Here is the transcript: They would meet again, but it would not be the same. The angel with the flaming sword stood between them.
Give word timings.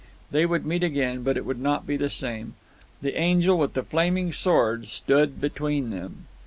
They 0.31 0.47
would 0.47 0.65
meet 0.65 0.81
again, 0.81 1.21
but 1.21 1.37
it 1.37 1.45
would 1.45 1.59
not 1.59 1.85
be 1.85 1.95
the 1.95 2.09
same. 2.09 2.55
The 3.03 3.15
angel 3.15 3.59
with 3.59 3.75
the 3.75 3.83
flaming 3.83 4.33
sword 4.33 4.87
stood 4.87 5.39
between 5.39 5.91
them. 5.91 6.25